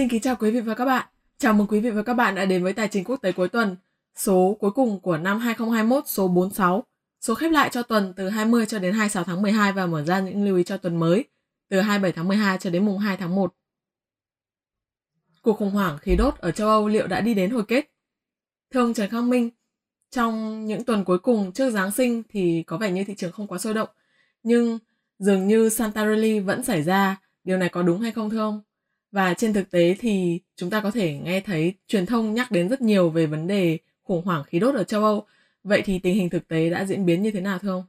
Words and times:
Xin 0.00 0.08
kính 0.08 0.20
chào 0.20 0.36
quý 0.36 0.50
vị 0.50 0.60
và 0.60 0.74
các 0.74 0.84
bạn. 0.84 1.06
Chào 1.38 1.54
mừng 1.54 1.66
quý 1.66 1.80
vị 1.80 1.90
và 1.90 2.02
các 2.02 2.14
bạn 2.14 2.34
đã 2.34 2.44
đến 2.44 2.62
với 2.62 2.72
Tài 2.72 2.88
chính 2.88 3.04
quốc 3.04 3.16
tế 3.16 3.32
cuối 3.32 3.48
tuần, 3.48 3.76
số 4.16 4.56
cuối 4.60 4.70
cùng 4.70 5.00
của 5.00 5.18
năm 5.18 5.38
2021 5.38 6.04
số 6.06 6.28
46. 6.28 6.84
Số 7.20 7.34
khép 7.34 7.52
lại 7.52 7.70
cho 7.72 7.82
tuần 7.82 8.12
từ 8.16 8.28
20 8.28 8.66
cho 8.66 8.78
đến 8.78 8.92
26 8.92 9.24
tháng 9.24 9.42
12 9.42 9.72
và 9.72 9.86
mở 9.86 10.04
ra 10.04 10.20
những 10.20 10.44
lưu 10.44 10.56
ý 10.56 10.64
cho 10.64 10.76
tuần 10.76 10.96
mới 10.96 11.24
từ 11.68 11.80
27 11.80 12.12
tháng 12.12 12.28
12 12.28 12.58
cho 12.58 12.70
đến 12.70 12.86
mùng 12.86 12.98
2 12.98 13.16
tháng 13.16 13.34
1. 13.34 13.54
Cuộc 15.42 15.52
khủng 15.52 15.70
hoảng 15.70 15.98
khí 15.98 16.16
đốt 16.16 16.34
ở 16.38 16.50
châu 16.50 16.68
Âu 16.68 16.88
liệu 16.88 17.06
đã 17.06 17.20
đi 17.20 17.34
đến 17.34 17.50
hồi 17.50 17.64
kết? 17.68 17.90
Thưa 18.72 18.80
ông 18.80 18.94
Trần 18.94 19.10
Khang 19.10 19.30
Minh, 19.30 19.50
trong 20.10 20.64
những 20.66 20.84
tuần 20.84 21.04
cuối 21.04 21.18
cùng 21.18 21.52
trước 21.52 21.70
Giáng 21.70 21.90
sinh 21.90 22.22
thì 22.28 22.64
có 22.66 22.76
vẻ 22.76 22.90
như 22.90 23.04
thị 23.04 23.14
trường 23.14 23.32
không 23.32 23.46
quá 23.46 23.58
sôi 23.58 23.74
động, 23.74 23.88
nhưng 24.42 24.78
dường 25.18 25.46
như 25.46 25.68
Santa 25.68 26.06
Rally 26.06 26.40
vẫn 26.40 26.64
xảy 26.64 26.82
ra, 26.82 27.16
điều 27.44 27.58
này 27.58 27.68
có 27.68 27.82
đúng 27.82 28.00
hay 28.00 28.12
không 28.12 28.30
thưa 28.30 28.38
ông? 28.38 28.62
Và 29.12 29.34
trên 29.34 29.52
thực 29.52 29.70
tế 29.70 29.96
thì 30.00 30.40
chúng 30.56 30.70
ta 30.70 30.80
có 30.80 30.90
thể 30.90 31.18
nghe 31.18 31.40
thấy 31.40 31.74
truyền 31.88 32.06
thông 32.06 32.34
nhắc 32.34 32.50
đến 32.50 32.68
rất 32.68 32.80
nhiều 32.80 33.10
về 33.10 33.26
vấn 33.26 33.46
đề 33.46 33.78
khủng 34.02 34.24
hoảng 34.24 34.44
khí 34.44 34.58
đốt 34.58 34.74
ở 34.74 34.84
châu 34.84 35.04
Âu. 35.04 35.26
Vậy 35.64 35.82
thì 35.84 35.98
tình 35.98 36.14
hình 36.14 36.30
thực 36.30 36.48
tế 36.48 36.70
đã 36.70 36.84
diễn 36.84 37.06
biến 37.06 37.22
như 37.22 37.30
thế 37.30 37.40
nào 37.40 37.58
thưa 37.58 37.70
ông? 37.70 37.84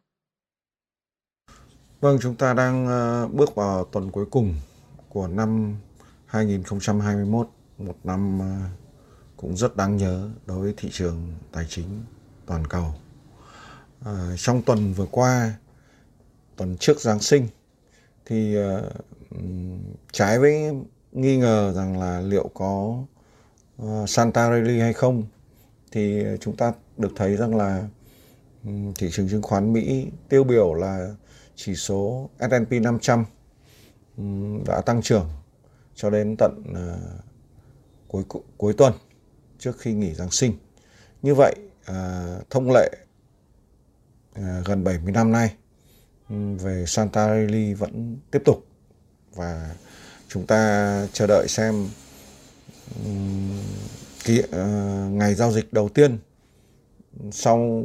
Vâng, 1.99 2.17
chúng 2.21 2.35
ta 2.35 2.53
đang 2.53 2.87
ờ, 2.87 3.27
bước 3.27 3.55
vào 3.55 3.85
tuần 3.85 4.11
cuối 4.11 4.25
cùng 4.25 4.55
của 5.09 5.27
năm 5.27 5.75
2021, 6.25 7.49
một 7.77 7.95
năm 8.03 8.39
ờ, 8.39 8.55
cũng 9.37 9.57
rất 9.57 9.75
đáng 9.75 9.97
nhớ 9.97 10.29
đối 10.45 10.59
với 10.59 10.73
thị 10.77 10.89
trường 10.91 11.33
tài 11.51 11.65
chính 11.69 12.03
toàn 12.45 12.67
cầu. 12.67 12.93
À, 14.05 14.35
trong 14.37 14.61
tuần 14.61 14.93
vừa 14.93 15.05
qua, 15.11 15.53
tuần 16.55 16.77
trước 16.77 16.99
Giáng 16.99 17.19
sinh, 17.19 17.47
thì 18.25 18.57
uh, 18.57 18.83
trái 20.11 20.39
với 20.39 20.71
nghi 21.11 21.37
ngờ 21.37 21.73
rằng 21.75 21.99
là 21.99 22.21
liệu 22.21 22.49
có 22.53 23.03
uh, 23.83 24.09
Santa 24.09 24.49
Rally 24.49 24.79
hay 24.79 24.93
không, 24.93 25.23
thì 25.91 26.23
chúng 26.39 26.57
ta 26.57 26.73
được 26.97 27.11
thấy 27.15 27.37
rằng 27.37 27.55
là 27.55 27.87
um, 28.63 28.93
thị 28.93 29.09
trường 29.11 29.29
chứng 29.29 29.41
khoán 29.41 29.73
Mỹ 29.73 30.07
tiêu 30.29 30.43
biểu 30.43 30.73
là 30.73 31.15
chỉ 31.55 31.75
số 31.75 32.29
S&P 32.39 32.71
500 32.71 33.25
um, 34.17 34.63
đã 34.63 34.81
tăng 34.81 35.01
trưởng 35.01 35.29
cho 35.95 36.09
đến 36.09 36.35
tận 36.37 36.63
uh, 36.71 37.23
cuối 38.07 38.23
cuối 38.57 38.73
tuần 38.73 38.93
trước 39.59 39.79
khi 39.79 39.93
nghỉ 39.93 40.13
Giáng 40.13 40.31
sinh. 40.31 40.53
Như 41.21 41.35
vậy, 41.35 41.55
uh, 41.91 42.49
thông 42.49 42.71
lệ 42.71 42.89
uh, 44.39 44.65
gần 44.65 44.83
70 44.83 45.11
năm 45.11 45.31
nay 45.31 45.55
về 46.59 46.83
Santa 46.87 47.27
Rally 47.27 47.73
vẫn 47.73 48.17
tiếp 48.31 48.41
tục 48.45 48.65
và 49.35 49.75
chúng 50.33 50.45
ta 50.45 51.07
chờ 51.13 51.27
đợi 51.27 51.47
xem 51.47 51.89
cái, 54.25 54.39
uh, 54.39 54.51
ờ, 54.51 54.65
ngày 55.11 55.35
giao 55.35 55.51
dịch 55.51 55.73
đầu 55.73 55.89
tiên 55.89 56.17
sau 57.31 57.83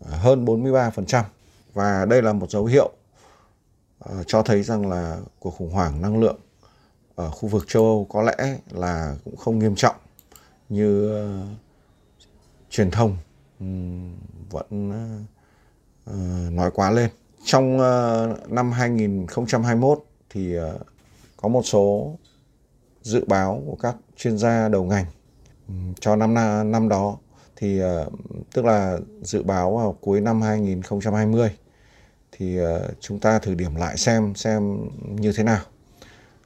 hơn 0.00 0.44
43% 0.44 1.22
và 1.74 2.04
đây 2.04 2.22
là 2.22 2.32
một 2.32 2.50
dấu 2.50 2.64
hiệu 2.64 2.92
uh, 4.04 4.26
cho 4.26 4.42
thấy 4.42 4.62
rằng 4.62 4.90
là 4.90 5.18
cuộc 5.38 5.50
khủng 5.50 5.70
hoảng 5.70 6.02
năng 6.02 6.20
lượng 6.20 6.38
ở 7.14 7.30
khu 7.30 7.48
vực 7.48 7.64
châu 7.68 7.84
Âu 7.84 8.06
có 8.10 8.22
lẽ 8.22 8.58
là 8.70 9.16
cũng 9.24 9.36
không 9.36 9.58
nghiêm 9.58 9.74
trọng 9.74 9.96
như 10.68 11.12
uh, 11.12 11.48
truyền 12.70 12.90
thông 12.90 13.16
um, 13.60 14.14
vẫn 14.50 14.90
uh, 16.10 16.52
nói 16.52 16.70
quá 16.74 16.90
lên. 16.90 17.10
Trong 17.44 17.76
uh, 17.76 18.50
năm 18.52 18.72
2021 18.72 20.04
thì 20.30 20.58
uh, 20.58 20.62
có 21.36 21.48
một 21.48 21.62
số 21.64 22.16
dự 23.02 23.24
báo 23.24 23.62
của 23.66 23.76
các 23.76 23.96
chuyên 24.16 24.38
gia 24.38 24.68
đầu 24.68 24.84
ngành 24.84 25.04
cho 26.00 26.16
năm 26.16 26.34
năm 26.72 26.88
đó 26.88 27.16
thì 27.56 27.82
uh, 27.82 28.12
tức 28.54 28.64
là 28.64 28.98
dự 29.22 29.42
báo 29.42 29.76
vào 29.76 29.96
cuối 30.00 30.20
năm 30.20 30.42
2020 30.42 31.50
thì 32.38 32.56
ờ, 32.56 32.88
chúng 33.00 33.20
ta 33.20 33.38
thử 33.38 33.54
điểm 33.54 33.74
lại 33.74 33.96
xem 33.96 34.34
xem 34.34 34.88
như 35.00 35.32
thế 35.36 35.42
nào. 35.42 35.60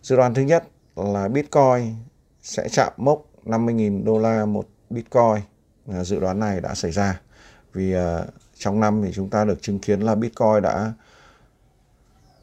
Dự 0.03 0.17
đoán 0.17 0.35
thứ 0.35 0.43
nhất 0.43 0.65
là 0.97 1.29
Bitcoin 1.29 1.95
sẽ 2.43 2.69
chạm 2.69 2.93
mốc 2.97 3.25
50.000 3.45 4.05
đô 4.05 4.19
la 4.19 4.47
một 4.47 4.69
Bitcoin. 4.91 5.43
Ờ, 5.87 6.05
dự 6.05 6.21
đoán 6.21 6.41
này 6.41 6.61
đã 6.61 6.75
xảy 6.75 6.93
ra 6.93 7.21
vì 7.73 7.93
ờ, 7.93 8.27
trong 8.57 8.81
năm 8.81 9.03
thì 9.05 9.13
chúng 9.15 9.31
ta 9.31 9.45
được 9.45 9.63
chứng 9.63 9.79
kiến 9.79 10.01
là 10.01 10.15
Bitcoin 10.15 10.63
đã 10.63 10.93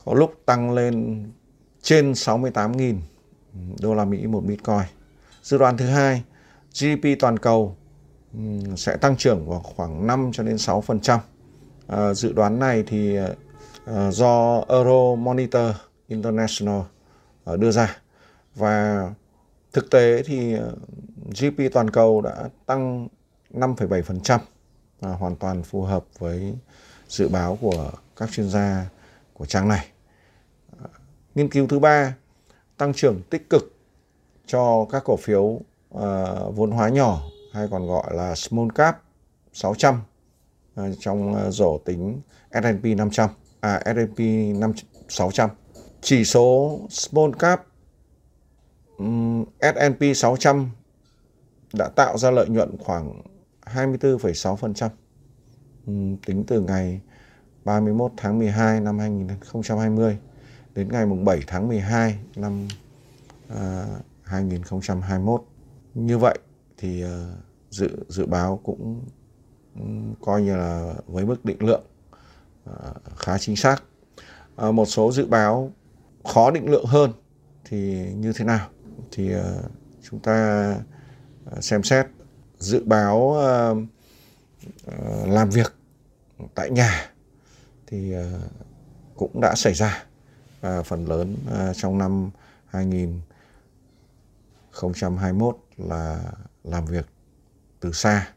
có 0.06 0.14
lúc 0.14 0.34
tăng 0.46 0.72
lên 0.72 1.24
trên 1.82 2.12
68.000 2.12 2.96
đô 3.82 3.94
la 3.94 4.06
Mỹ 4.06 4.28
một 4.28 4.42
Bitcoin. 4.46 4.86
Dự 5.44 5.58
đoán 5.58 5.78
thứ 5.78 5.86
hai, 5.86 6.24
GDP 6.74 7.20
toàn 7.20 7.40
cầu 7.40 7.76
sẽ 8.76 8.98
tăng 8.98 9.18
trưởng 9.18 9.50
vào 9.50 9.60
khoảng 9.60 10.08
5 10.08 10.32
cho 10.34 10.44
đến 10.44 10.56
6%. 10.56 11.20
À, 11.88 12.14
dự 12.14 12.34
đoán 12.34 12.60
này 12.60 12.84
thì 12.88 13.18
Ờ, 13.90 14.12
do 14.12 14.64
Euro 14.70 15.16
Monitor 15.16 15.76
International 16.08 16.82
ờ, 17.44 17.58
đưa 17.58 17.72
ra 17.72 17.98
và 18.56 19.10
thực 19.74 19.92
tế 19.92 20.24
thì 20.26 20.54
ờ, 20.54 20.76
GDP 21.26 21.74
toàn 21.74 21.90
cầu 21.90 22.22
đã 22.22 22.50
tăng 22.66 23.08
5,7%, 23.54 24.40
à, 25.02 25.10
hoàn 25.10 25.36
toàn 25.36 25.64
phù 25.64 25.82
hợp 25.82 26.06
với 26.20 26.56
dự 27.08 27.28
báo 27.28 27.58
của 27.62 27.92
các 28.16 28.32
chuyên 28.32 28.50
gia 28.50 28.90
của 29.34 29.46
trang 29.46 29.68
này. 29.68 29.88
Nghiên 31.36 31.50
cứu 31.50 31.68
thứ 31.68 31.80
ba 31.80 32.16
tăng 32.78 32.94
trưởng 32.94 33.22
tích 33.30 33.50
cực 33.50 33.74
cho 34.46 34.86
các 34.92 35.04
cổ 35.06 35.18
phiếu 35.18 35.42
uh, 35.42 35.62
vốn 36.56 36.72
hóa 36.72 36.90
nhỏ 36.90 37.22
hay 37.54 37.68
còn 37.72 37.88
gọi 37.88 38.16
là 38.16 38.36
small 38.36 38.68
cap 38.76 39.02
600 39.54 40.02
uh, 40.82 40.86
trong 41.00 41.32
uh, 41.32 41.54
rổ 41.54 41.78
tính 41.78 42.22
S&P 42.52 42.86
500 42.98 43.30
à 43.60 43.82
S&P 43.86 44.20
600 45.10 45.50
chỉ 46.02 46.26
số 46.26 46.80
small 46.90 47.32
cap 47.40 47.66
S&P 49.62 50.16
600 50.16 50.70
đã 51.74 51.90
tạo 51.96 52.18
ra 52.18 52.32
lợi 52.32 52.50
nhuận 52.50 52.78
khoảng 52.80 53.22
24,6% 53.66 54.90
tính 56.26 56.44
từ 56.48 56.62
ngày 56.62 57.02
31 57.66 58.12
tháng 58.18 58.40
12 58.40 58.82
năm 58.82 59.00
2020 59.00 60.18
đến 60.76 60.90
ngày 60.92 61.06
7 61.06 61.40
tháng 61.48 61.68
12 61.68 62.20
năm 62.36 62.68
à, 63.50 63.86
2021. 64.24 65.44
Như 65.94 66.18
vậy 66.18 66.40
thì 66.78 67.02
ờ, 67.02 67.30
dự 67.70 67.90
dự 68.08 68.26
báo 68.26 68.60
cũng 68.64 69.06
coi 70.22 70.42
như 70.42 70.56
là 70.56 70.94
với 71.08 71.26
mức 71.26 71.46
định 71.46 71.58
lượng 71.60 71.84
khá 73.18 73.38
chính 73.38 73.56
xác. 73.56 73.84
À, 74.56 74.72
một 74.72 74.86
số 74.86 75.12
dự 75.12 75.26
báo 75.26 75.72
khó 76.24 76.52
định 76.52 76.70
lượng 76.70 76.86
hơn 76.86 77.14
thì 77.66 78.06
như 78.16 78.34
thế 78.34 78.46
nào? 78.46 78.70
Thì 79.12 79.34
à, 79.34 79.54
chúng 80.10 80.20
ta 80.20 80.34
à, 81.52 81.62
xem 81.62 81.84
xét 81.84 82.08
dự 82.60 82.84
báo 82.84 83.38
làm 85.26 85.50
việc 85.50 85.74
tại 86.56 86.70
nhà 86.70 87.12
thì 87.88 88.14
cũng 89.16 89.42
đã 89.42 89.56
xảy 89.56 89.74
ra 89.74 90.04
và 90.62 90.84
phần 90.84 91.06
lớn 91.06 91.36
trong 91.76 91.98
năm 91.98 92.30
2021 92.68 95.58
là 95.78 96.24
làm 96.64 96.86
việc 96.86 97.06
từ 97.80 97.92
xa. 97.92 98.28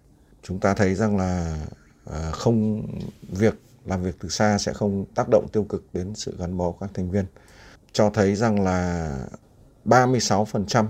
Chúng 0.43 0.61
ta 0.61 0.75
thấy 0.75 0.95
rằng 0.95 1.17
là 1.17 1.59
không 2.33 2.87
việc 3.29 3.55
làm 3.85 4.03
việc 4.03 4.17
từ 4.21 4.29
xa 4.29 4.59
sẽ 4.59 4.73
không 4.73 5.05
tác 5.15 5.29
động 5.31 5.47
tiêu 5.53 5.65
cực 5.65 5.85
đến 5.93 6.15
sự 6.15 6.37
gắn 6.39 6.57
bó 6.57 6.71
của 6.71 6.79
các 6.81 6.91
thành 6.95 7.11
viên. 7.11 7.25
Cho 7.93 8.11
thấy 8.11 8.35
rằng 8.35 8.65
là 8.65 9.11
36% 9.85 10.87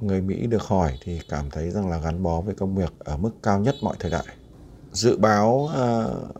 người 0.00 0.20
Mỹ 0.20 0.46
được 0.46 0.62
hỏi 0.62 0.98
thì 1.02 1.20
cảm 1.28 1.50
thấy 1.50 1.70
rằng 1.70 1.88
là 1.88 1.98
gắn 1.98 2.22
bó 2.22 2.40
với 2.40 2.54
công 2.54 2.74
việc 2.74 2.92
ở 2.98 3.16
mức 3.16 3.30
cao 3.42 3.60
nhất 3.60 3.74
mọi 3.82 3.96
thời 3.98 4.10
đại. 4.10 4.24
Dự 4.92 5.16
báo 5.16 5.54
uh, 5.54 6.36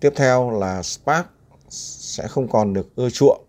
tiếp 0.00 0.12
theo 0.16 0.50
là 0.50 0.82
Spark 0.82 1.26
sẽ 1.70 2.28
không 2.28 2.48
còn 2.48 2.72
được 2.72 2.96
ưa 2.96 3.10
chuộng 3.10 3.44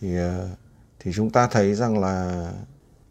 thì 0.00 0.20
uh, 0.20 0.58
thì 1.00 1.10
chúng 1.14 1.30
ta 1.30 1.48
thấy 1.50 1.74
rằng 1.74 1.98
là 1.98 2.46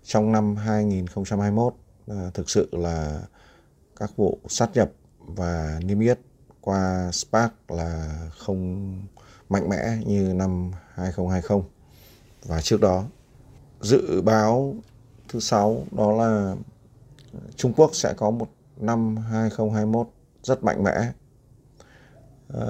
trong 0.04 0.32
năm 0.32 0.56
2021 0.56 1.74
uh, 1.74 1.80
ờ, 2.08 2.32
thực 2.34 2.50
sự 2.50 2.70
là 2.72 3.22
các 3.96 4.12
vụ 4.16 4.40
sát 4.48 4.70
nhập 4.74 4.92
và 5.20 5.80
niêm 5.84 6.00
yết 6.00 6.20
qua 6.68 7.12
Spark 7.12 7.54
là 7.68 8.20
không 8.38 8.92
mạnh 9.50 9.70
mẽ 9.70 9.98
như 10.06 10.34
năm 10.34 10.72
2020 10.94 11.62
và 12.46 12.62
trước 12.62 12.82
đó. 12.82 13.04
Dự 13.82 14.22
báo 14.22 14.76
thứ 15.30 15.40
sáu 15.40 15.84
đó 15.92 16.12
là 16.12 16.56
Trung 17.56 17.74
Quốc 17.74 17.92
sẽ 17.94 18.14
có 18.18 18.32
một 18.32 18.48
năm 18.78 19.18
2021 19.18 20.08
rất 20.44 20.64
mạnh 20.64 20.84
mẽ. 20.84 21.12
À, 22.54 22.68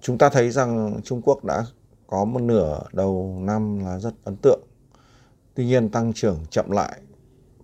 chúng 0.00 0.18
ta 0.18 0.28
thấy 0.28 0.50
rằng 0.50 1.00
Trung 1.04 1.22
Quốc 1.22 1.44
đã 1.44 1.64
có 2.06 2.24
một 2.24 2.42
nửa 2.42 2.82
đầu 2.92 3.38
năm 3.40 3.84
là 3.84 3.98
rất 3.98 4.14
ấn 4.24 4.36
tượng. 4.36 4.60
Tuy 5.54 5.66
nhiên 5.66 5.88
tăng 5.88 6.12
trưởng 6.12 6.38
chậm 6.50 6.70
lại 6.70 7.00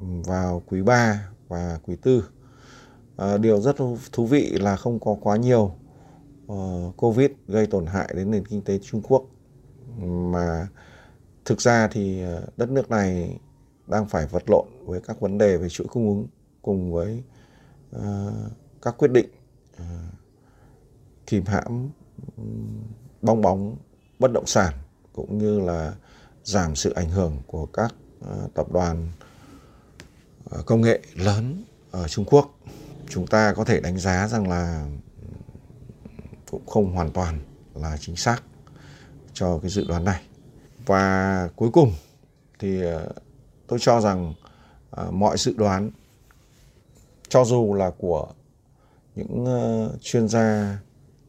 vào 0.01 0.63
quý 0.67 0.83
3 0.83 1.29
và 1.49 1.79
quý 1.83 1.97
4. 2.05 2.21
À, 3.23 3.39
điều 3.39 3.61
rất 3.61 3.77
thú 4.13 4.27
vị 4.27 4.51
là 4.61 4.77
không 4.77 5.01
có 5.01 5.17
quá 5.21 5.37
nhiều 5.37 5.75
uh, 6.53 6.97
Covid 6.97 7.31
gây 7.49 7.67
tổn 7.67 7.87
hại 7.87 8.09
đến 8.17 8.31
nền 8.31 8.47
kinh 8.47 8.63
tế 8.63 8.79
Trung 8.79 9.03
Quốc 9.09 9.25
mà 10.05 10.69
thực 11.45 11.61
ra 11.61 11.89
thì 11.89 12.23
ờ, 12.23 12.47
đất 12.57 12.71
nước 12.71 12.91
này 12.91 13.39
đang 13.87 14.09
phải 14.09 14.27
vật 14.27 14.43
lộn 14.47 14.67
với 14.85 15.01
các 15.01 15.21
vấn 15.21 15.39
đề 15.39 15.57
về 15.57 15.69
chuỗi 15.69 15.87
cung 15.87 16.09
ứng 16.09 16.27
cùng 16.63 16.93
với 16.93 17.23
uh, 17.97 18.03
các 18.83 18.95
quyết 18.99 19.11
định 19.11 19.27
uh, 19.77 19.85
kìm 21.27 21.45
hãm 21.47 21.91
bong 23.23 23.43
bóng 23.43 23.77
bất 24.19 24.33
động 24.33 24.47
sản 24.47 24.75
cũng 25.13 25.39
như 25.39 25.61
là 25.61 25.95
giảm 26.45 26.77
sự 26.77 26.93
ảnh 26.93 27.11
hưởng 27.11 27.37
của 27.47 27.67
các 27.67 27.95
uh, 28.25 28.55
tập 28.55 28.73
đoàn 28.73 29.09
uh, 30.59 30.67
công 30.67 30.81
nghệ 30.81 31.01
lớn 31.15 31.65
ở 31.91 32.09
Trung 32.09 32.25
Quốc. 32.25 32.59
Chúng 33.13 33.27
ta 33.27 33.53
có 33.57 33.65
thể 33.65 33.81
đánh 33.81 33.99
giá 33.99 34.29
rằng 34.29 34.49
là 34.49 34.87
cũng 36.51 36.67
không 36.67 36.93
hoàn 36.93 37.11
toàn 37.11 37.41
là 37.75 37.97
chính 38.01 38.17
xác 38.17 38.43
cho 39.33 39.59
cái 39.59 39.71
dự 39.71 39.85
đoán 39.89 40.05
này. 40.05 40.23
Và 40.87 41.49
cuối 41.57 41.71
cùng 41.73 41.93
thì 42.59 42.83
ờ, 42.83 43.13
tôi 43.67 43.79
cho 43.83 44.01
rằng 44.01 44.35
ờ, 44.91 45.11
mọi 45.11 45.39
dự 45.39 45.55
đoán, 45.57 45.91
cho 47.29 47.45
dù 47.45 47.75
là 47.75 47.91
của 47.99 48.29
những 49.15 49.45
ờ, 49.45 49.97
chuyên 50.01 50.29
gia 50.29 50.79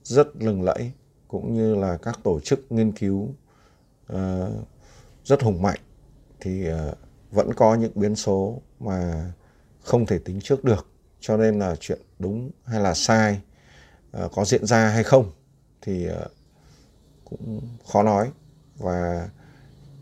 rất 0.03 0.27
lừng 0.35 0.63
lẫy 0.63 0.91
cũng 1.27 1.53
như 1.53 1.75
là 1.75 1.97
các 1.97 2.19
tổ 2.23 2.39
chức 2.39 2.71
nghiên 2.71 2.91
cứu 2.91 3.29
rất 5.25 5.43
hùng 5.43 5.61
mạnh 5.61 5.79
thì 6.39 6.65
vẫn 7.31 7.53
có 7.53 7.75
những 7.75 7.91
biến 7.95 8.15
số 8.15 8.61
mà 8.79 9.31
không 9.81 10.05
thể 10.05 10.19
tính 10.19 10.39
trước 10.41 10.63
được 10.63 10.92
cho 11.23 11.37
nên 11.37 11.59
là 11.59 11.75
chuyện 11.79 11.99
đúng 12.19 12.51
hay 12.65 12.81
là 12.81 12.93
sai 12.93 13.39
ờ, 14.11 14.29
có 14.31 14.45
diễn 14.45 14.65
ra 14.65 14.89
hay 14.89 15.03
không 15.03 15.31
thì 15.81 16.05
ờ, 16.05 16.27
cũng 17.23 17.61
khó 17.85 18.03
nói 18.03 18.31
và 18.77 19.29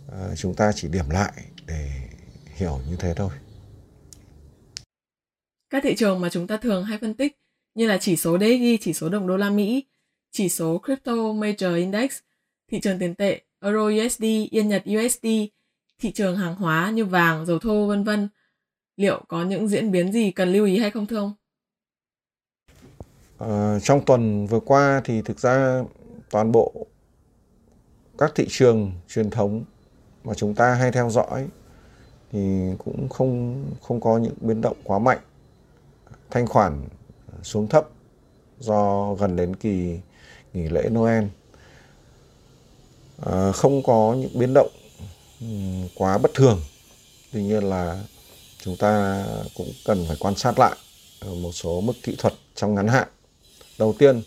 ờ, 0.07 0.35
chúng 0.35 0.55
ta 0.55 0.71
chỉ 0.75 0.87
điểm 0.87 1.09
lại 1.09 1.33
để 1.65 1.91
hiểu 2.55 2.79
như 2.89 2.95
thế 2.95 3.13
thôi. 3.13 3.29
Các 5.69 5.83
thị 5.83 5.95
trường 5.95 6.21
mà 6.21 6.29
chúng 6.29 6.47
ta 6.47 6.57
thường 6.57 6.83
hay 6.83 6.97
phân 7.01 7.13
tích 7.13 7.37
như 7.75 7.87
là 7.87 7.97
chỉ 7.97 8.17
số 8.17 8.37
DXY, 8.37 8.77
chỉ 8.81 8.93
số 8.93 9.09
đồng 9.09 9.27
đô 9.27 9.37
la 9.37 9.49
Mỹ, 9.49 9.85
chỉ 10.31 10.49
số 10.49 10.81
Crypto 10.85 11.13
Major 11.13 11.75
Index, 11.75 12.11
thị 12.71 12.79
trường 12.79 12.99
tiền 12.99 13.15
tệ 13.15 13.41
Euro 13.61 14.05
USD, 14.05 14.23
Yên 14.51 14.69
Nhật 14.69 14.83
USD, 14.95 15.27
thị 15.99 16.11
trường 16.11 16.37
hàng 16.37 16.55
hóa 16.55 16.91
như 16.91 17.05
vàng, 17.05 17.45
dầu 17.45 17.59
thô 17.59 17.87
vân 17.87 18.03
vân. 18.03 18.29
Liệu 19.01 19.21
có 19.27 19.43
những 19.43 19.67
diễn 19.67 19.91
biến 19.91 20.11
gì 20.11 20.31
cần 20.31 20.53
lưu 20.53 20.65
ý 20.65 20.79
hay 20.79 20.91
không 20.91 21.05
thưa 21.07 21.17
ông? 21.17 21.33
À, 23.37 23.79
trong 23.83 24.05
tuần 24.05 24.47
vừa 24.47 24.59
qua 24.59 25.01
thì 25.05 25.21
thực 25.21 25.39
ra 25.39 25.83
toàn 26.29 26.51
bộ 26.51 26.87
các 28.17 28.31
thị 28.35 28.45
trường 28.49 28.91
truyền 29.07 29.29
thống 29.29 29.63
mà 30.23 30.33
chúng 30.33 30.55
ta 30.55 30.73
hay 30.73 30.91
theo 30.91 31.09
dõi 31.09 31.47
thì 32.31 32.39
cũng 32.77 33.09
không 33.09 33.65
không 33.81 34.01
có 34.01 34.17
những 34.17 34.33
biến 34.41 34.61
động 34.61 34.77
quá 34.83 34.99
mạnh. 34.99 35.19
Thanh 36.29 36.47
khoản 36.47 36.83
xuống 37.43 37.67
thấp 37.67 37.87
do 38.59 39.13
gần 39.13 39.35
đến 39.35 39.55
kỳ 39.55 39.99
nghỉ 40.53 40.69
lễ 40.69 40.89
Noel. 40.89 41.23
À, 43.25 43.51
không 43.51 43.83
có 43.83 44.15
những 44.19 44.39
biến 44.39 44.53
động 44.53 44.71
ừ, 45.41 45.47
quá 45.95 46.17
bất 46.17 46.31
thường. 46.33 46.59
Tuy 47.33 47.43
nhiên 47.43 47.63
là 47.63 48.03
chúng 48.63 48.77
ta 48.77 49.25
cũng 49.57 49.67
cần 49.85 50.05
phải 50.07 50.17
quan 50.19 50.35
sát 50.35 50.59
lại 50.59 50.77
ờ, 51.19 51.33
một 51.35 51.51
số 51.51 51.81
mức 51.81 51.93
kỹ 52.03 52.15
thuật 52.17 52.33
trong 52.55 52.75
ngắn 52.75 52.87
hạn. 52.87 53.07
Đầu 53.79 53.95
tiên 53.99 54.21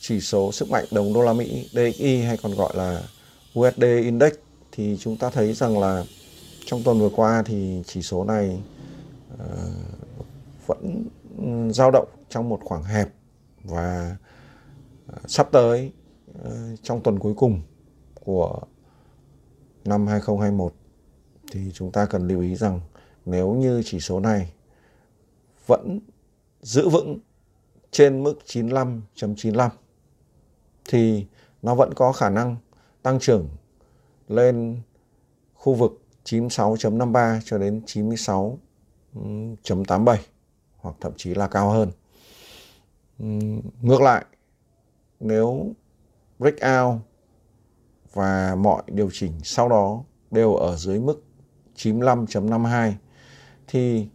chỉ 0.00 0.20
số 0.20 0.52
sức 0.52 0.70
mạnh 0.70 0.84
đồng 0.90 1.12
đô 1.12 1.22
la 1.22 1.32
Mỹ 1.32 1.68
DXY 1.72 2.22
hay 2.22 2.36
còn 2.36 2.54
gọi 2.54 2.72
là 2.76 3.02
USD 3.58 3.82
Index 3.82 4.32
thì 4.72 4.96
chúng 5.00 5.16
ta 5.16 5.30
thấy 5.30 5.52
rằng 5.52 5.78
là 5.78 6.04
trong 6.64 6.82
tuần 6.82 7.00
vừa 7.00 7.08
qua 7.08 7.42
thì 7.46 7.82
chỉ 7.86 8.02
số 8.02 8.24
này 8.24 8.60
uh, 9.34 9.40
vẫn 10.66 11.08
ừ, 11.38 11.72
dao 11.72 11.90
động 11.90 12.08
trong 12.28 12.48
một 12.48 12.60
khoảng 12.64 12.84
hẹp 12.84 13.08
và 13.64 14.16
uh, 15.12 15.30
sắp 15.30 15.48
tới 15.52 15.92
uh, 16.30 16.46
trong 16.82 17.02
tuần 17.02 17.18
cuối 17.18 17.34
cùng 17.36 17.60
của 18.14 18.60
năm 19.84 20.06
2021 20.06 20.74
thì 21.52 21.60
chúng 21.74 21.92
ta 21.92 22.06
cần 22.06 22.28
lưu 22.28 22.40
ý 22.40 22.56
rằng 22.56 22.80
nếu 23.26 23.52
như 23.52 23.82
chỉ 23.84 24.00
số 24.00 24.20
này 24.20 24.52
vẫn 25.66 26.00
giữ 26.62 26.88
vững 26.88 27.18
trên 27.90 28.22
mức 28.22 28.38
95.95 28.46 29.70
thì 30.84 31.26
nó 31.62 31.74
vẫn 31.74 31.94
có 31.94 32.12
khả 32.12 32.30
năng 32.30 32.56
tăng 33.02 33.18
trưởng 33.18 33.48
lên 34.28 34.80
khu 35.54 35.74
vực 35.74 36.00
96.53 36.24 37.40
cho 37.44 37.58
đến 37.58 37.82
96.87 37.86 40.16
hoặc 40.76 40.96
thậm 41.00 41.12
chí 41.16 41.34
là 41.34 41.48
cao 41.48 41.70
hơn. 41.70 41.90
Ngược 43.82 44.00
lại, 44.00 44.24
nếu 45.20 45.72
breakout 46.38 47.00
và 48.12 48.54
mọi 48.54 48.82
điều 48.86 49.10
chỉnh 49.12 49.32
sau 49.42 49.68
đó 49.68 50.04
đều 50.30 50.54
ở 50.54 50.76
dưới 50.76 51.00
mức 51.00 51.22
95.52 51.76 52.92
thì 53.66 54.08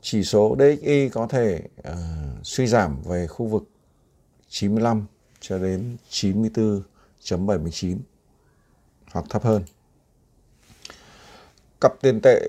chỉ 0.00 0.24
số 0.24 0.56
DXY 0.58 1.08
có 1.08 1.26
thể 1.26 1.62
uh, 1.78 1.94
suy 2.42 2.66
giảm 2.66 3.02
về 3.02 3.26
khu 3.26 3.46
vực 3.46 3.62
95 4.48 5.06
cho 5.40 5.58
đến 5.58 5.96
94.79 6.10 7.98
hoặc 9.12 9.24
thấp 9.30 9.42
hơn 9.42 9.62
cặp 11.80 11.92
tiền 12.00 12.20
tệ 12.22 12.40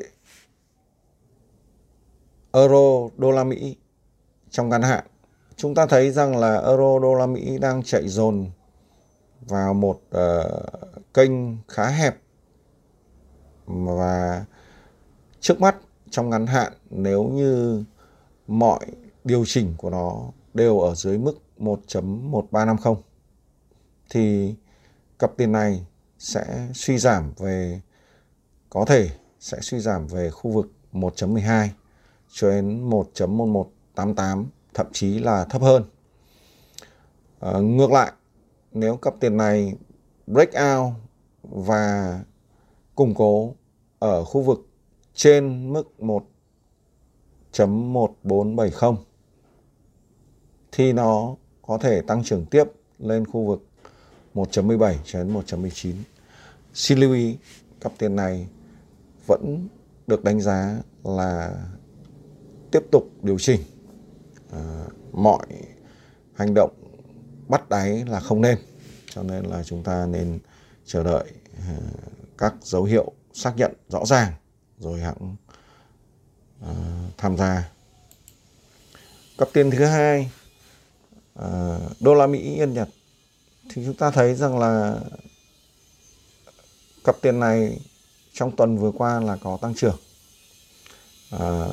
euro 2.51 3.09
đô 3.17 3.31
la 3.31 3.43
Mỹ 3.43 3.75
trong 4.49 4.69
ngắn 4.69 4.81
hạn. 4.81 5.05
Chúng 5.55 5.75
ta 5.75 5.85
thấy 5.85 6.11
rằng 6.11 6.37
là 6.37 6.55
euro 6.55 6.99
đô 6.99 7.13
la 7.13 7.25
Mỹ 7.25 7.57
đang 7.57 7.83
chạy 7.83 8.07
dồn 8.07 8.51
vào 9.41 9.73
một 9.73 10.01
uh, 10.17 11.13
kênh 11.13 11.31
khá 11.67 11.87
hẹp 11.87 12.17
và 13.65 14.45
trước 15.39 15.61
mắt 15.61 15.75
trong 16.11 16.29
ngắn 16.29 16.47
hạn 16.47 16.73
nếu 16.89 17.23
như 17.23 17.83
mọi 18.47 18.79
điều 19.23 19.43
chỉnh 19.45 19.73
của 19.77 19.89
nó 19.89 20.31
đều 20.53 20.79
ở 20.79 20.95
dưới 20.95 21.17
mức 21.17 21.37
1.1350 21.59 22.95
thì 24.09 24.55
cặp 25.19 25.31
tiền 25.37 25.51
này 25.51 25.85
sẽ 26.19 26.69
suy 26.73 26.97
giảm 26.97 27.33
về 27.37 27.81
có 28.69 28.85
thể 28.85 29.09
sẽ 29.39 29.57
suy 29.61 29.79
giảm 29.79 30.07
về 30.07 30.29
khu 30.29 30.51
vực 30.51 30.71
1.12 30.93 31.67
cho 32.31 32.49
đến 32.49 32.89
1.1188 32.89 34.45
thậm 34.73 34.87
chí 34.91 35.19
là 35.19 35.45
thấp 35.45 35.61
hơn. 35.61 35.83
À, 37.39 37.51
ngược 37.59 37.91
lại, 37.91 38.11
nếu 38.71 38.97
cặp 38.97 39.13
tiền 39.19 39.37
này 39.37 39.75
break 40.27 40.49
out 40.49 40.93
và 41.43 42.19
củng 42.95 43.15
cố 43.15 43.53
ở 43.99 44.23
khu 44.23 44.41
vực 44.41 44.66
trên 45.17 45.73
mức 45.73 45.93
1.1470 47.53 48.95
thì 50.71 50.93
nó 50.93 51.35
có 51.61 51.77
thể 51.77 52.01
tăng 52.01 52.23
trưởng 52.23 52.45
tiếp 52.45 52.63
lên 52.99 53.25
khu 53.25 53.45
vực 53.45 53.65
1.17 54.33 54.95
cho 55.05 55.19
đến 55.19 55.33
1.19. 55.33 55.93
Xin 56.73 56.97
lưu 56.97 57.13
ý, 57.13 57.37
cặp 57.81 57.91
tiền 57.97 58.15
này 58.15 58.47
vẫn 59.25 59.67
được 60.07 60.23
đánh 60.23 60.41
giá 60.41 60.79
là 61.03 61.55
tiếp 62.71 62.83
tục 62.91 63.03
điều 63.21 63.39
chỉnh. 63.39 63.61
À, 64.51 64.85
mọi 65.11 65.47
hành 66.33 66.53
động 66.53 66.71
bắt 67.47 67.69
đáy 67.69 68.05
là 68.07 68.19
không 68.19 68.41
nên. 68.41 68.57
Cho 69.13 69.23
nên 69.23 69.45
là 69.45 69.63
chúng 69.63 69.83
ta 69.83 70.05
nên 70.05 70.39
chờ 70.85 71.03
đợi 71.03 71.31
à, 71.67 71.77
các 72.37 72.55
dấu 72.61 72.83
hiệu 72.83 73.11
xác 73.33 73.53
nhận 73.57 73.73
rõ 73.89 74.05
ràng 74.05 74.33
rồi 74.77 75.01
hãng 75.01 75.35
uh, 76.61 76.67
à, 76.67 76.73
tham 77.17 77.37
gia. 77.37 77.71
Cặp 79.37 79.47
tiền 79.53 79.71
thứ 79.71 79.85
hai 79.85 80.31
uh, 81.39 81.45
đô 81.99 82.13
la 82.13 82.27
Mỹ 82.27 82.39
Yên 82.39 82.73
Nhật. 82.73 82.89
Thì 83.69 83.85
chúng 83.85 83.95
ta 83.95 84.11
thấy 84.11 84.35
rằng 84.35 84.59
là 84.59 84.99
cặp 87.03 87.15
tiền 87.21 87.39
này 87.39 87.79
trong 88.33 88.55
tuần 88.55 88.77
vừa 88.77 88.91
qua 88.91 89.19
là 89.19 89.37
có 89.43 89.57
tăng 89.61 89.75
trưởng. 89.75 89.97
À, 91.31 91.67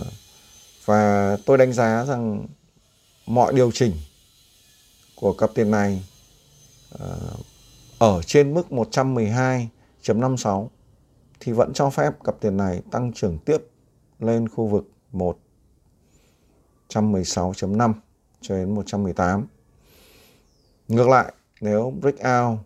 và 0.85 1.37
tôi 1.47 1.59
đánh 1.59 1.73
giá 1.73 2.05
rằng 2.05 2.47
mọi 3.27 3.53
điều 3.53 3.71
chỉnh 3.71 3.93
của 5.15 5.33
cặp 5.33 5.51
tiền 5.55 5.71
này 5.71 6.05
à, 6.99 7.07
ở 7.99 8.23
trên 8.27 8.55
mức 8.55 8.67
112.56 8.71 10.69
thì 11.45 11.53
vẫn 11.53 11.73
cho 11.73 11.91
phép 11.91 12.13
cặp 12.25 12.41
tiền 12.41 12.57
này 12.57 12.83
tăng 12.91 13.13
trưởng 13.13 13.39
tiếp 13.39 13.59
lên 14.19 14.49
khu 14.49 14.67
vực 14.67 14.91
1 15.13 15.39
116.5 16.89 17.93
cho 18.41 18.57
đến 18.57 18.75
118. 18.75 19.47
Ngược 20.89 21.09
lại, 21.09 21.33
nếu 21.61 21.93
breakout 22.01 22.59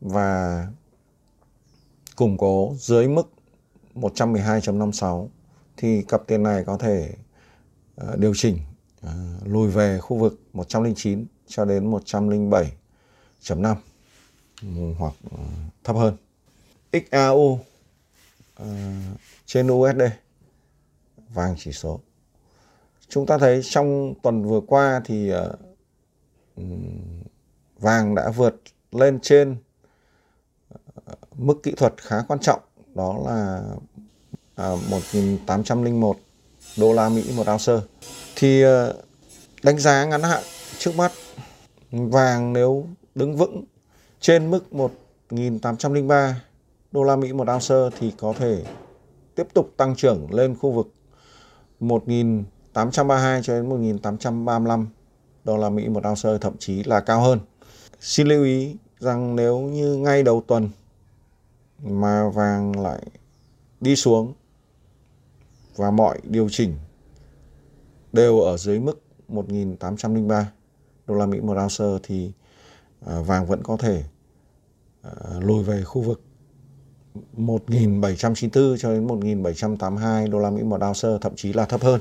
và 0.00 0.66
củng 2.16 2.38
cố 2.38 2.74
dưới 2.78 3.08
mức 3.08 3.32
112.56 3.94 5.28
thì 5.76 6.02
cặp 6.02 6.26
tiền 6.26 6.42
này 6.42 6.64
có 6.64 6.78
thể 6.78 7.14
uh, 8.04 8.18
điều 8.18 8.32
chỉnh 8.34 8.58
uh, 9.06 9.10
lùi 9.44 9.70
về 9.70 9.98
khu 9.98 10.16
vực 10.16 10.40
109 10.52 11.26
cho 11.46 11.64
đến 11.64 11.90
107.5 11.90 13.74
hoặc 14.98 15.14
uh, 15.26 15.40
thấp 15.84 15.96
hơn. 15.96 16.16
XAU 16.92 17.58
uh, 18.60 18.66
trên 19.46 19.66
USD 19.66 20.02
vàng 21.28 21.54
chỉ 21.58 21.72
số. 21.72 22.00
Chúng 23.08 23.26
ta 23.26 23.38
thấy 23.38 23.60
trong 23.62 24.14
tuần 24.22 24.44
vừa 24.44 24.60
qua 24.60 25.00
thì 25.04 25.32
uh, 25.34 26.60
vàng 27.78 28.14
đã 28.14 28.30
vượt 28.30 28.56
lên 28.92 29.20
trên 29.20 29.56
ờ, 31.04 31.14
mức 31.36 31.62
kỹ 31.62 31.72
thuật 31.76 31.94
khá 31.96 32.16
quan 32.28 32.40
trọng 32.40 32.60
đó 32.94 33.18
là 33.26 33.62
à, 34.54 34.68
1.801 34.90 36.14
đô 36.76 36.92
la 36.92 37.08
Mỹ 37.08 37.32
một 37.36 37.46
ounce 37.48 37.72
thì 38.36 38.62
đánh 39.62 39.78
giá 39.78 40.04
ngắn 40.04 40.22
hạn 40.22 40.42
trước 40.78 40.96
mắt 40.96 41.12
vàng 41.90 42.52
nếu 42.52 42.86
đứng 43.14 43.36
vững 43.36 43.64
trên 44.20 44.50
mức 44.50 44.64
1.803 45.30 46.32
đô 46.92 47.02
la 47.02 47.16
Mỹ 47.16 47.32
một 47.32 47.48
ounce 47.48 47.96
thì 47.98 48.12
có 48.18 48.34
thể 48.38 48.64
tiếp 49.34 49.46
tục 49.54 49.74
tăng 49.76 49.96
trưởng 49.96 50.34
lên 50.34 50.56
khu 50.58 50.70
vực 50.70 50.94
1.832 51.80 53.42
cho 53.42 53.54
đến 53.54 53.68
1.835 53.68 54.86
đô 55.44 55.56
la 55.56 55.70
Mỹ 55.70 55.88
một 55.88 56.02
ounce, 56.08 56.38
thậm 56.40 56.56
chí 56.58 56.84
là 56.84 57.00
cao 57.00 57.20
hơn. 57.20 57.40
Xin 58.00 58.26
lưu 58.26 58.44
ý 58.44 58.76
rằng 58.98 59.36
nếu 59.36 59.60
như 59.60 59.96
ngay 59.96 60.22
đầu 60.22 60.42
tuần 60.46 60.70
mà 61.82 62.28
vàng 62.28 62.80
lại 62.80 63.02
đi 63.80 63.96
xuống 63.96 64.32
và 65.76 65.90
mọi 65.90 66.20
điều 66.24 66.48
chỉnh 66.48 66.76
đều 68.12 68.40
ở 68.40 68.56
dưới 68.56 68.80
mức 68.80 69.02
1.803 69.28 70.44
đô 71.06 71.14
la 71.14 71.26
Mỹ 71.26 71.40
một 71.40 71.56
ounce 71.62 71.84
thì 72.02 72.32
à, 73.06 73.20
vàng 73.20 73.46
vẫn 73.46 73.62
có 73.62 73.76
thể 73.76 74.04
à, 75.02 75.10
lùi 75.40 75.64
về 75.64 75.82
khu 75.82 76.02
vực 76.02 76.22
1.794 77.36 78.76
cho 78.76 78.92
đến 78.92 79.06
1.782 79.06 80.30
đô 80.30 80.38
la 80.38 80.50
Mỹ 80.50 80.62
một 80.62 80.80
ounce 80.82 81.08
thậm 81.20 81.32
chí 81.36 81.52
là 81.52 81.64
thấp 81.64 81.82
hơn. 81.82 82.00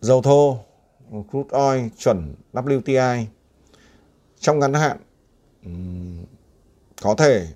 Dầu 0.00 0.22
thô, 0.22 0.58
crude 1.30 1.58
oil 1.58 1.86
chuẩn 1.98 2.34
WTI 2.52 3.24
trong 4.38 4.58
ngắn 4.58 4.74
hạn 4.74 4.96
có 7.02 7.14
thể 7.14 7.48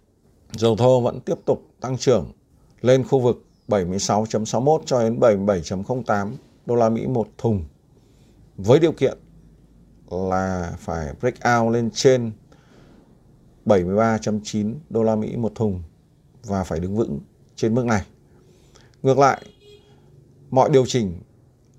dầu 0.53 0.77
thô 0.77 1.01
vẫn 1.01 1.21
tiếp 1.21 1.39
tục 1.45 1.63
tăng 1.81 1.99
trưởng 1.99 2.33
lên 2.81 3.05
khu 3.05 3.21
vực 3.21 3.45
76.61 3.69 4.81
cho 4.87 5.03
đến 5.03 5.19
77.08 5.21 6.33
đô 6.67 6.75
la 6.75 6.89
Mỹ 6.89 7.07
một 7.07 7.29
thùng 7.39 7.65
với 8.57 8.79
điều 8.79 8.93
kiện 8.93 9.19
là 10.11 10.73
phải 10.79 11.15
break 11.21 11.35
out 11.35 11.73
lên 11.75 11.91
trên 11.95 12.33
73.9 13.67 14.75
đô 14.91 15.03
la 15.03 15.17
Mỹ 15.17 15.37
một 15.37 15.53
thùng 15.55 15.83
và 16.49 16.65
phải 16.65 16.81
đứng 16.81 16.97
vững 16.97 17.21
trên 17.57 17.75
mức 17.75 17.85
này. 17.85 18.03
Ngược 19.03 19.19
lại, 19.19 19.43
mọi 20.51 20.71
điều 20.71 20.87
chỉnh 20.87 21.21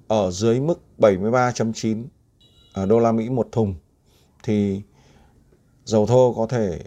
ở 0.08 0.32
dưới 0.32 0.60
mức 0.60 0.82
73.9 0.98 2.06
à, 2.74 2.86
đô 2.86 3.00
la 3.00 3.12
Mỹ 3.12 3.30
một 3.30 3.48
thùng 3.52 3.76
thì 4.44 4.82
dầu 5.86 6.06
thô 6.06 6.34
có 6.34 6.48
thể 6.48 6.80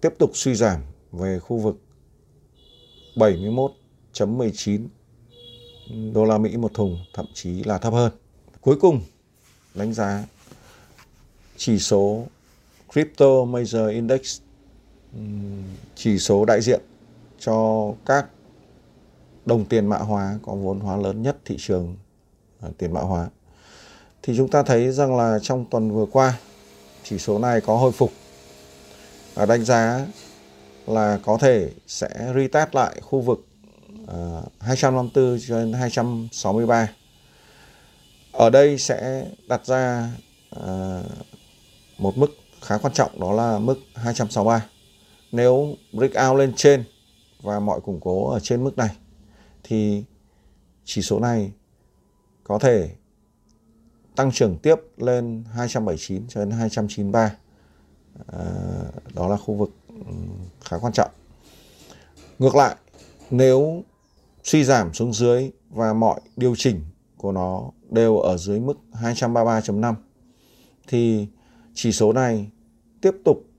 tiếp 0.00 0.14
tục 0.18 0.30
suy 0.34 0.54
giảm 0.54 0.80
về 1.12 1.38
khu 1.38 1.58
vực 1.58 1.76
71.19 3.14 4.86
đô 6.12 6.24
la 6.24 6.38
Mỹ 6.38 6.56
một 6.56 6.74
thùng, 6.74 6.98
thậm 7.14 7.26
chí 7.34 7.64
là 7.64 7.78
thấp 7.78 7.92
hơn. 7.92 8.12
Cuối 8.60 8.76
cùng, 8.80 9.00
đánh 9.74 9.92
giá 9.92 10.26
chỉ 11.56 11.78
số 11.78 12.26
Crypto 12.92 13.26
Major 13.26 13.90
Index, 13.90 14.40
chỉ 15.94 16.18
số 16.18 16.44
đại 16.44 16.60
diện 16.60 16.80
cho 17.38 17.88
các 18.06 18.26
đồng 19.46 19.64
tiền 19.64 19.86
mã 19.86 19.96
hóa 19.96 20.38
có 20.42 20.54
vốn 20.54 20.80
hóa 20.80 20.96
lớn 20.96 21.22
nhất 21.22 21.36
thị 21.44 21.56
trường 21.58 21.96
à, 22.60 22.68
tiền 22.78 22.92
mã 22.92 23.00
hóa. 23.00 23.28
Thì 24.22 24.34
chúng 24.36 24.50
ta 24.50 24.62
thấy 24.62 24.92
rằng 24.92 25.16
là 25.16 25.38
trong 25.42 25.64
tuần 25.70 25.90
vừa 25.90 26.06
qua, 26.12 26.38
chỉ 27.02 27.18
số 27.18 27.38
này 27.38 27.60
có 27.60 27.76
hồi 27.76 27.92
phục 27.92 28.12
và 29.34 29.46
đánh 29.46 29.64
giá 29.64 30.06
là 30.86 31.18
có 31.24 31.38
thể 31.40 31.70
sẽ 31.86 32.32
retest 32.34 32.74
lại 32.74 33.00
khu 33.00 33.20
vực 33.20 33.46
uh, 34.02 34.52
254 34.60 35.38
cho 35.48 35.58
đến 35.58 35.72
263 35.72 36.88
ở 38.32 38.50
đây 38.50 38.78
sẽ 38.78 39.26
đặt 39.48 39.66
ra 39.66 40.12
uh, 40.56 41.06
một 41.98 42.18
mức 42.18 42.30
khá 42.62 42.78
quan 42.78 42.92
trọng 42.92 43.20
đó 43.20 43.32
là 43.32 43.58
mức 43.58 43.76
263 43.94 44.66
nếu 45.32 45.74
breakout 45.92 46.38
lên 46.38 46.52
trên 46.56 46.84
và 47.42 47.60
mọi 47.60 47.80
củng 47.80 48.00
cố 48.00 48.30
ở 48.30 48.40
trên 48.40 48.64
mức 48.64 48.78
này 48.78 48.96
thì 49.62 50.04
chỉ 50.84 51.02
số 51.02 51.20
này 51.20 51.52
có 52.44 52.58
thể 52.58 52.90
tăng 54.16 54.32
trưởng 54.32 54.58
tiếp 54.58 54.74
lên 54.96 55.44
279 55.52 56.28
cho 56.28 56.40
đến 56.40 56.50
293 56.50 57.20
à, 57.20 57.32
ờ, 58.26 58.90
đó 59.14 59.28
là 59.28 59.36
khu 59.36 59.54
vực 59.54 59.70
ừ, 59.88 60.12
khá 60.64 60.78
quan 60.78 60.92
trọng. 60.92 61.10
Ngược 62.38 62.54
lại 62.54 62.76
nếu 63.30 63.82
suy 64.44 64.64
giảm 64.64 64.94
xuống 64.94 65.12
dưới 65.12 65.50
và 65.70 65.92
mọi 65.92 66.20
điều 66.36 66.54
chỉnh 66.56 66.80
của 67.16 67.32
nó 67.32 67.70
đều 67.90 68.18
ở 68.18 68.36
dưới 68.36 68.60
mức 68.60 68.74
233.5 68.92 69.94
thì 70.88 71.26
chỉ 71.74 71.92
số 71.92 72.12
này 72.12 72.50
tiếp 73.00 73.12
tục 73.24 73.49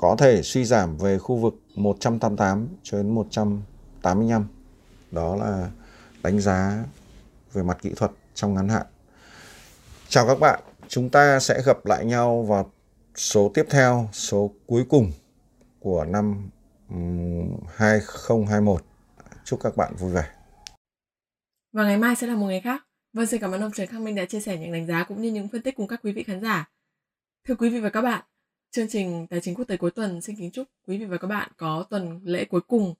có 0.00 0.16
thể 0.18 0.42
suy 0.42 0.64
giảm 0.64 0.96
về 0.96 1.18
khu 1.18 1.36
vực 1.36 1.54
188 1.74 2.68
cho 2.82 2.98
đến 2.98 3.14
185. 3.14 4.48
Đó 5.10 5.36
là 5.36 5.70
đánh 6.22 6.40
giá 6.40 6.84
về 7.52 7.62
mặt 7.62 7.78
kỹ 7.82 7.92
thuật 7.96 8.10
trong 8.34 8.54
ngắn 8.54 8.68
hạn. 8.68 8.86
Chào 10.08 10.26
các 10.26 10.38
bạn, 10.40 10.60
chúng 10.88 11.10
ta 11.10 11.40
sẽ 11.40 11.62
gặp 11.66 11.86
lại 11.86 12.04
nhau 12.04 12.42
vào 12.42 12.72
số 13.14 13.50
tiếp 13.54 13.66
theo, 13.70 14.08
số 14.12 14.50
cuối 14.66 14.84
cùng 14.88 15.12
của 15.80 16.04
năm 16.04 16.50
2021. 17.74 18.84
Chúc 19.44 19.60
các 19.62 19.76
bạn 19.76 19.94
vui 19.98 20.12
vẻ. 20.12 20.24
Và 21.72 21.84
ngày 21.84 21.96
mai 21.96 22.16
sẽ 22.16 22.26
là 22.26 22.34
một 22.34 22.46
ngày 22.46 22.60
khác. 22.60 22.86
Vâng, 23.12 23.26
xin 23.26 23.40
cảm 23.40 23.52
ơn 23.52 23.60
ông 23.60 23.72
Trần 23.72 23.86
Khắc 23.86 24.00
Minh 24.00 24.14
đã 24.14 24.24
chia 24.24 24.40
sẻ 24.40 24.58
những 24.58 24.72
đánh 24.72 24.86
giá 24.86 25.04
cũng 25.04 25.22
như 25.22 25.30
những 25.30 25.48
phân 25.48 25.62
tích 25.62 25.76
cùng 25.76 25.88
các 25.88 26.00
quý 26.02 26.12
vị 26.12 26.22
khán 26.22 26.40
giả. 26.40 26.70
Thưa 27.48 27.54
quý 27.54 27.70
vị 27.70 27.80
và 27.80 27.90
các 27.90 28.02
bạn, 28.02 28.24
chương 28.70 28.88
trình 28.88 29.26
Tài 29.26 29.40
chính 29.40 29.54
quốc 29.54 29.64
tế 29.64 29.76
cuối 29.76 29.90
tuần 29.90 30.20
xin 30.20 30.36
kính 30.36 30.50
chúc 30.50 30.68
quý 30.86 30.98
vị 30.98 31.04
và 31.04 31.16
các 31.16 31.28
bạn 31.28 31.50
có 31.56 31.84
tuần 31.90 32.20
lễ 32.24 32.44
cuối 32.44 32.60
cùng 32.60 32.94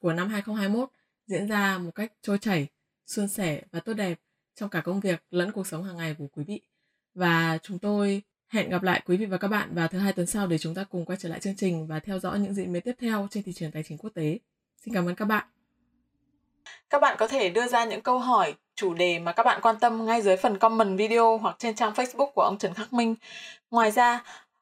của 0.00 0.12
năm 0.12 0.28
2021 0.28 0.88
diễn 1.26 1.48
ra 1.48 1.78
một 1.78 1.90
cách 1.94 2.12
trôi 2.22 2.38
chảy, 2.38 2.66
suôn 3.06 3.28
sẻ 3.28 3.62
và 3.72 3.80
tốt 3.80 3.92
đẹp 3.94 4.18
trong 4.54 4.68
cả 4.68 4.80
công 4.80 5.00
việc 5.00 5.22
lẫn 5.30 5.52
cuộc 5.52 5.66
sống 5.66 5.84
hàng 5.84 5.96
ngày 5.96 6.14
của 6.18 6.26
quý 6.32 6.44
vị. 6.44 6.60
Và 7.14 7.58
chúng 7.62 7.78
tôi 7.78 8.22
hẹn 8.48 8.70
gặp 8.70 8.82
lại 8.82 9.02
quý 9.06 9.16
vị 9.16 9.26
và 9.26 9.36
các 9.36 9.48
bạn 9.48 9.74
vào 9.74 9.88
thứ 9.88 9.98
hai 9.98 10.12
tuần 10.12 10.26
sau 10.26 10.46
để 10.46 10.58
chúng 10.58 10.74
ta 10.74 10.84
cùng 10.84 11.04
quay 11.04 11.18
trở 11.20 11.28
lại 11.28 11.40
chương 11.40 11.56
trình 11.56 11.86
và 11.86 12.00
theo 12.00 12.18
dõi 12.18 12.38
những 12.38 12.54
diễn 12.54 12.72
biến 12.72 12.82
tiếp 12.82 12.94
theo 13.00 13.28
trên 13.30 13.42
thị 13.42 13.52
trường 13.52 13.70
tài 13.70 13.82
chính 13.82 13.98
quốc 13.98 14.10
tế. 14.14 14.38
Xin 14.84 14.94
cảm 14.94 15.08
ơn 15.08 15.14
các 15.14 15.24
bạn. 15.24 15.46
Các 16.90 16.98
bạn 16.98 17.16
có 17.18 17.28
thể 17.28 17.48
đưa 17.50 17.66
ra 17.66 17.84
những 17.84 18.02
câu 18.02 18.18
hỏi, 18.18 18.54
chủ 18.74 18.94
đề 18.94 19.18
mà 19.18 19.32
các 19.32 19.42
bạn 19.42 19.60
quan 19.62 19.76
tâm 19.80 20.06
ngay 20.06 20.22
dưới 20.22 20.36
phần 20.36 20.58
comment 20.58 20.98
video 20.98 21.38
hoặc 21.38 21.56
trên 21.58 21.74
trang 21.74 21.92
Facebook 21.92 22.30
của 22.30 22.42
ông 22.42 22.58
Trần 22.58 22.74
Khắc 22.74 22.92
Minh. 22.92 23.14
Ngoài 23.70 23.90
ra, 23.90 24.24